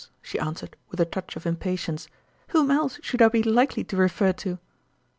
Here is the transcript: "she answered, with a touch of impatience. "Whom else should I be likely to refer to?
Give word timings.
"she 0.23 0.39
answered, 0.39 0.75
with 0.89 0.99
a 0.99 1.05
touch 1.05 1.35
of 1.35 1.45
impatience. 1.45 2.07
"Whom 2.47 2.71
else 2.71 2.97
should 3.03 3.21
I 3.21 3.27
be 3.27 3.43
likely 3.43 3.83
to 3.83 3.95
refer 3.95 4.33
to? 4.33 4.57